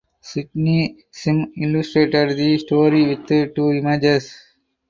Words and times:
Sidney 0.19 0.97
Sime 1.11 1.51
illustrated 1.57 2.35
the 2.35 2.57
story 2.57 3.05
with 3.15 3.27
two 3.53 3.71
images. 3.71 4.35